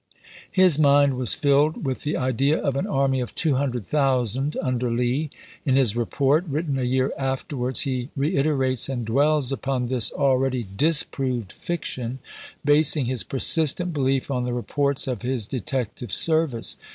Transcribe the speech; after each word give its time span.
His 0.51 0.79
mind 0.79 1.13
was 1.15 1.35
filled 1.35 1.85
with 1.85 2.01
the 2.01 2.17
idea 2.17 2.57
of 2.59 2.75
an 2.75 2.87
army 2.87 3.19
of 3.19 3.35
200,000 3.35 4.57
under 4.59 4.89
Lee. 4.89 5.29
In 5.63 5.75
his 5.75 5.95
report, 5.95 6.43
written 6.47 6.73
ibid, 6.73 6.79
a 6.79 6.85
year 6.87 7.13
afterwards, 7.19 7.81
he 7.81 8.09
reiterates 8.15 8.89
and 8.89 9.05
dwells 9.05 9.51
upon 9.51 9.85
this 9.85 10.11
already 10.11 10.65
disproved 10.75 11.51
fiction, 11.51 12.17
basing 12.65 13.05
his 13.05 13.23
persistent 13.23 13.93
belief 13.93 14.31
on 14.31 14.43
the 14.43 14.53
reports 14.53 15.05
of 15.05 15.21
his 15.21 15.45
detective 15.45 16.11
service. 16.11 16.77